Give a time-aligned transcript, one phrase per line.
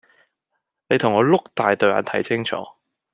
[0.89, 2.55] 你同我碌大對眼睇清楚